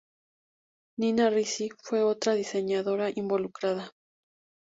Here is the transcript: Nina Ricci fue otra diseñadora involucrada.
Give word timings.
Nina 0.97 1.29
Ricci 1.29 1.69
fue 1.83 2.01
otra 2.01 2.33
diseñadora 2.33 3.11
involucrada. 3.13 3.91